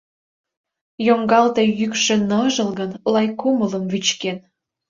[1.07, 4.37] Йоҥгалте йӱкшӧ ныжылгын, Лай кумылым вӱчкен.